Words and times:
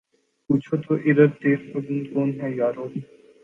پوچھو 0.45 0.75
تو 0.83 0.93
ادھر 1.05 1.27
تیر 1.39 1.59
فگن 1.69 1.99
کون 2.11 2.29
ہے 2.39 2.49
یارو 2.51 2.85